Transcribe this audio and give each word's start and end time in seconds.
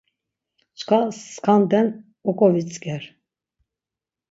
Çkva 0.77 0.99
skanden 1.35 1.87
oǩovitzǩer. 2.29 3.03